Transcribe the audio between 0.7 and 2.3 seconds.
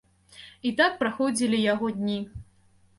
так праходзілі яго дні.